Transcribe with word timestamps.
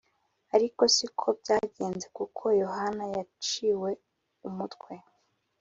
ariko 0.55 0.81
si 0.95 1.05
ko 1.19 1.27
byagenze, 1.39 2.05
kuko 2.17 2.43
yohana 2.61 3.03
yaciwe 3.15 3.89
umutwe 4.47 4.93